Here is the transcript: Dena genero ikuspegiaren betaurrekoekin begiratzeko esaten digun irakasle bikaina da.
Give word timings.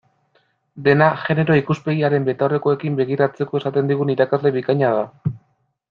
Dena 0.87 1.09
genero 1.25 1.57
ikuspegiaren 1.59 2.25
betaurrekoekin 2.31 2.97
begiratzeko 3.03 3.63
esaten 3.63 3.93
digun 3.95 4.15
irakasle 4.17 4.55
bikaina 4.59 4.95
da. 5.01 5.37